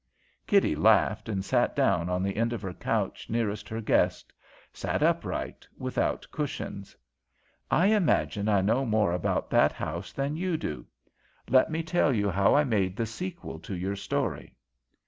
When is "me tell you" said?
11.69-12.31